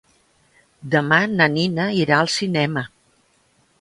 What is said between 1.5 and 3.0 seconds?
Nina irà al cinema.